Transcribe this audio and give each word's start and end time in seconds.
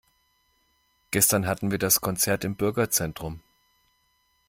Gestern 1.11 1.45
hatten 1.45 1.69
wir 1.69 1.77
das 1.77 2.01
Konzert 2.01 2.43
im 2.43 2.55
Bürgerzentrum. 2.55 3.43